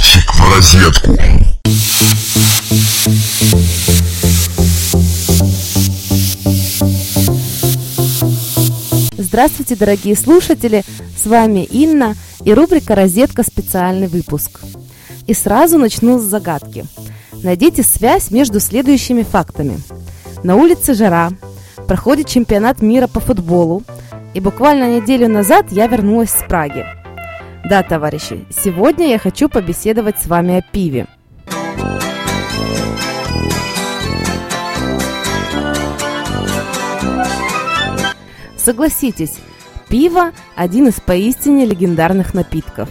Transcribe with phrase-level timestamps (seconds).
[0.00, 1.16] Мальчик в розетку.
[9.18, 10.84] Здравствуйте, дорогие слушатели!
[11.22, 12.14] С вами Инна
[12.46, 13.42] и рубрика «Розетка.
[13.42, 14.60] Специальный выпуск».
[15.26, 16.86] И сразу начну с загадки.
[17.42, 19.78] Найдите связь между следующими фактами.
[20.42, 21.30] На улице жара,
[21.86, 23.82] проходит чемпионат мира по футболу,
[24.32, 26.86] и буквально неделю назад я вернулась с Праги.
[27.64, 31.06] Да, товарищи, сегодня я хочу побеседовать с вами о пиве.
[38.56, 39.34] Согласитесь,
[39.88, 42.88] пиво– один из поистине легендарных напитков.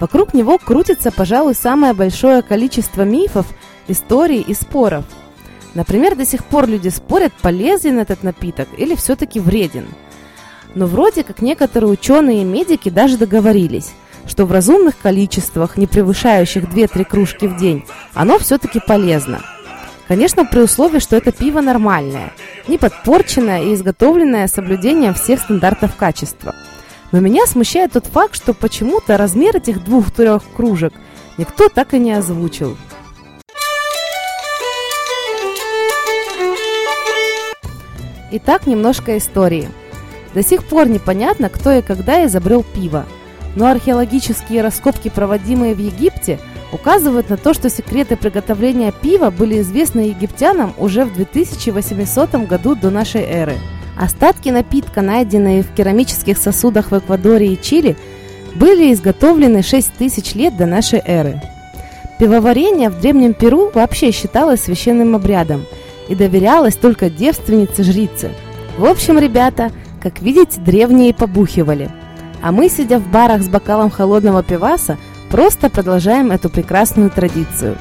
[0.00, 3.46] Вокруг него крутится, пожалуй, самое большое количество мифов,
[3.88, 5.04] историй и споров.
[5.74, 9.86] Например, до сих пор люди спорят, полезен этот напиток или все-таки вреден–
[10.78, 13.90] но вроде как некоторые ученые и медики даже договорились,
[14.28, 19.40] что в разумных количествах, не превышающих 2-3 кружки в день, оно все-таки полезно.
[20.06, 22.32] Конечно, при условии, что это пиво нормальное,
[22.68, 26.54] не подпорченное и изготовленное с соблюдением всех стандартов качества.
[27.10, 30.92] Но меня смущает тот факт, что почему-то размер этих двух-трех кружек
[31.38, 32.76] никто так и не озвучил.
[38.30, 39.68] Итак, немножко истории–
[40.38, 43.06] до сих пор непонятно, кто и когда изобрел пиво.
[43.56, 46.38] Но археологические раскопки, проводимые в Египте,
[46.70, 52.90] указывают на то, что секреты приготовления пива были известны египтянам уже в 2800 году до
[52.90, 53.56] нашей эры.
[54.00, 57.96] Остатки напитка, найденные в керамических сосудах в Эквадоре и Чили,
[58.54, 61.42] были изготовлены 6000 лет до нашей эры.
[62.20, 65.64] Пивоварение в Древнем Перу вообще считалось священным обрядом
[66.08, 68.30] и доверялось только девственнице-жрице.
[68.76, 71.90] В общем, ребята, как видите, древние побухивали.
[72.42, 74.96] А мы, сидя в барах с бокалом холодного пиваса,
[75.30, 77.76] просто продолжаем эту прекрасную традицию.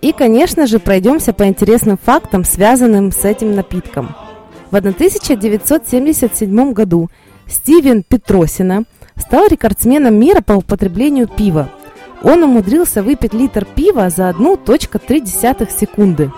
[0.00, 4.14] И, конечно же, пройдемся по интересным фактам, связанным с этим напитком.
[4.70, 7.10] В 1977 году
[7.48, 8.84] Стивен Петросина
[9.16, 11.70] стал рекордсменом мира по употреблению пива.
[12.22, 16.30] Он умудрился выпить литр пива за 1.3 секунды.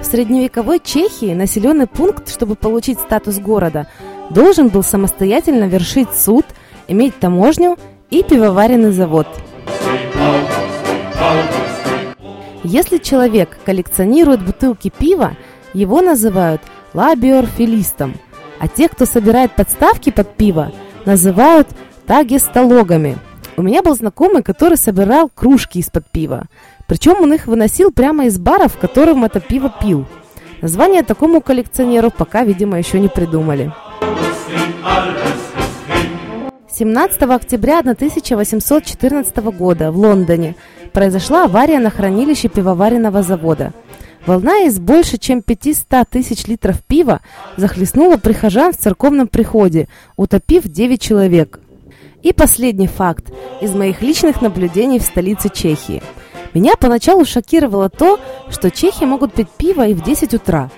[0.00, 3.86] В средневековой Чехии населенный пункт, чтобы получить статус города,
[4.30, 6.46] должен был самостоятельно вершить суд,
[6.88, 7.76] иметь таможню
[8.10, 9.28] и пивоваренный завод.
[12.64, 15.36] Если человек коллекционирует бутылки пива,
[15.74, 16.60] его называют–
[16.94, 18.14] лабиорфилистом,
[18.58, 20.72] а те, кто собирает подставки под пиво,
[21.04, 21.68] называют
[22.06, 23.18] тагестологами.
[23.56, 26.46] У меня был знакомый, который собирал кружки из-под пива.
[26.86, 30.06] Причем он их выносил прямо из бара, в котором это пиво пил.
[30.60, 33.72] Название такому коллекционеру пока, видимо, еще не придумали.
[36.70, 40.56] 17 октября 1814 года в Лондоне
[40.92, 43.72] произошла авария на хранилище пивоваренного завода–
[44.26, 47.20] Волна из больше чем 500 тысяч литров пива
[47.56, 51.60] захлестнула прихожан в церковном приходе, утопив 9 человек.
[52.22, 53.30] И последний факт
[53.60, 56.02] из моих личных наблюдений в столице Чехии.
[56.54, 58.18] Меня поначалу шокировало то,
[58.48, 60.70] что чехи могут пить пиво и в 10 утра.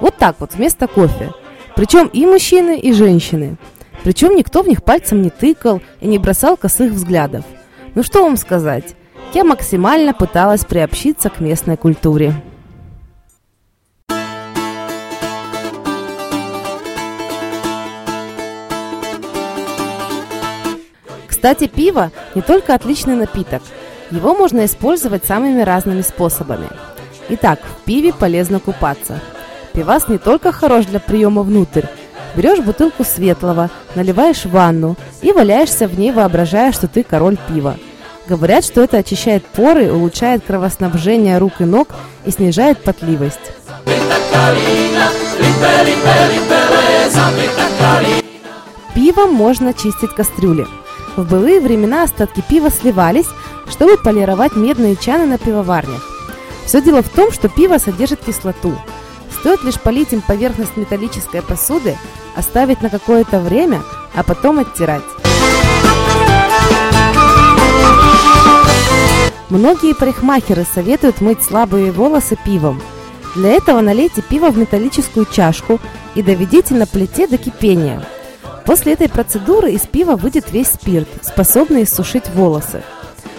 [0.00, 1.32] Вот так вот, вместо кофе.
[1.76, 3.56] Причем и мужчины, и женщины.
[4.02, 7.44] Причем никто в них пальцем не тыкал и не бросал косых взглядов.
[7.94, 8.94] Ну что вам сказать?
[9.34, 12.32] Я максимально пыталась приобщиться к местной культуре.
[21.44, 23.60] Кстати, пиво не только отличный напиток.
[24.10, 26.68] Его можно использовать самыми разными способами.
[27.28, 29.20] Итак, в пиве полезно купаться.
[29.74, 31.84] Пивас не только хорош для приема внутрь.
[32.34, 37.76] Берешь бутылку светлого, наливаешь в ванну и валяешься в ней, воображая, что ты король пива.
[38.26, 41.88] Говорят, что это очищает поры, улучшает кровоснабжение рук и ног
[42.24, 43.52] и снижает потливость.
[48.94, 50.66] Пивом можно чистить кастрюли.
[51.16, 53.28] В былые времена остатки пива сливались,
[53.68, 56.02] чтобы полировать медные чаны на пивоварнях.
[56.66, 58.74] Все дело в том, что пиво содержит кислоту.
[59.38, 61.96] Стоит лишь полить им поверхность металлической посуды,
[62.34, 63.82] оставить на какое-то время,
[64.14, 65.04] а потом оттирать.
[69.50, 72.82] Многие парикмахеры советуют мыть слабые волосы пивом.
[73.36, 75.78] Для этого налейте пиво в металлическую чашку
[76.16, 78.04] и доведите на плите до кипения–
[78.64, 82.82] После этой процедуры из пива выйдет весь спирт, способный иссушить волосы.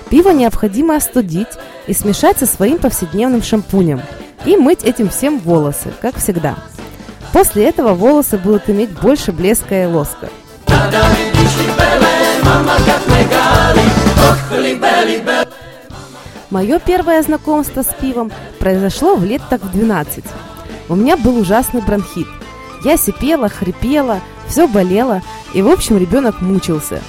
[0.10, 1.48] Пиво необходимо остудить
[1.88, 4.01] и смешать со своим повседневным шампунем
[4.45, 6.56] и мыть этим всем волосы, как всегда.
[7.33, 10.30] После этого волосы будут иметь больше блеска и лоска.
[16.51, 20.24] Мое первое знакомство с пивом произошло в лет так в 12.
[20.88, 22.27] У меня был ужасный бронхит.
[22.83, 25.21] Я сипела, хрипела, все болело,
[25.53, 27.01] и в общем ребенок мучился.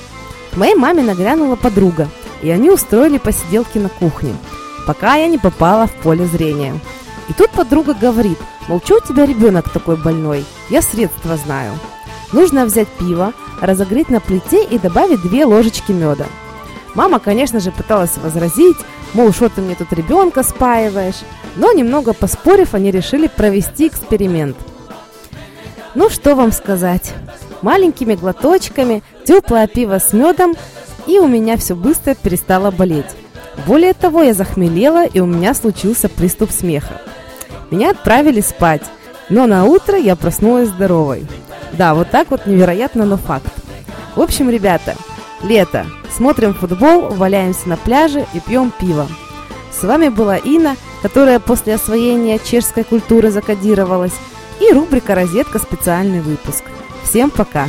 [0.53, 2.09] К моей маме нагрянула подруга,
[2.43, 4.35] и они устроили посиделки на кухне,
[4.87, 6.79] пока я не попала в поле зрения.
[7.29, 8.39] И тут подруга говорит,
[8.69, 10.45] мол, что у тебя ребенок такой больной?
[10.71, 11.73] Я средства знаю.
[12.33, 16.27] Нужно взять пиво, разогреть на плите и добавить две ложечки меда.
[16.95, 18.79] Мама, конечно же, пыталась возразить,
[19.13, 21.23] мол, что ты мне тут ребенка спаиваешь.
[21.57, 24.57] Но немного поспорив, они решили провести эксперимент.
[25.97, 27.15] Ну, что вам сказать.
[27.63, 30.55] Маленькими глоточками, теплое пиво с медом,
[31.07, 33.07] и у меня все быстро перестало болеть.
[33.67, 37.01] Более того, я захмелела, и у меня случился приступ смеха.
[37.71, 38.83] Меня отправили спать,
[39.31, 41.27] но на утро я проснулась здоровой.
[41.73, 43.51] Да, вот так вот невероятно, но факт.
[44.17, 44.97] В общем, ребята,
[45.43, 45.87] лето.
[46.15, 49.09] Смотрим футбол, валяемся на пляже и пьем пиво.
[49.73, 54.13] С вами была Инна, которая после освоения чешской культуры закодировалась,
[54.61, 55.59] и рубрика «Розетка.
[55.59, 56.65] Специальный выпуск».
[57.05, 57.69] Всем пока!